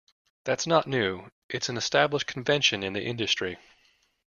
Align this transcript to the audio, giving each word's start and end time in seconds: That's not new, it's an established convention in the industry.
That's 0.45 0.65
not 0.65 0.87
new, 0.87 1.29
it's 1.47 1.69
an 1.69 1.77
established 1.77 2.25
convention 2.25 2.81
in 2.81 2.93
the 2.93 3.03
industry. 3.03 3.59